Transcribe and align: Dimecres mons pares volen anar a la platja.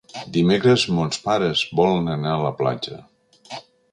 Dimecres 0.35 0.85
mons 0.99 1.19
pares 1.25 1.61
volen 1.81 2.11
anar 2.15 2.33
a 2.37 2.41
la 2.47 2.53
platja. 2.63 2.99